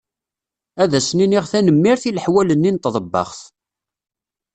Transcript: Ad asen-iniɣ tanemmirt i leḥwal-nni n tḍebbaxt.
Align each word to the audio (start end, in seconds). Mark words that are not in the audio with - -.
Ad 0.83 0.91
asen-iniɣ 0.99 1.45
tanemmirt 1.51 2.03
i 2.09 2.11
leḥwal-nni 2.15 2.71
n 2.71 2.77
tḍebbaxt. 2.77 3.43